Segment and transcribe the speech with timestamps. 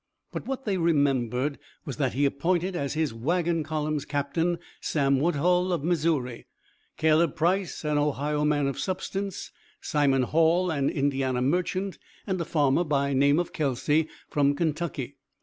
[0.31, 5.71] But what they remembered was that he appointed as his wagon column captains Sam Woodhull,
[5.71, 6.47] of Missouri;
[6.97, 12.83] Caleb Price, an Ohio man of substance; Simon Hall, an Indiana merchant, and a farmer
[12.83, 15.17] by name of Kelsey, from Kentucky.